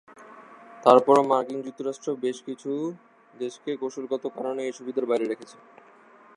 তারপরও 0.83 1.23
মার্কিন 1.23 1.59
যুক্তরাষ্ট্র 1.61 2.09
বেশকিছু 2.21 2.71
দেশকে 3.33 3.71
কৌশলগত 3.81 4.23
কারণে 4.35 4.61
এ 4.65 4.71
সুবিধার 4.77 5.05
বাইরে 5.05 5.25
রেখেছে। 5.27 5.57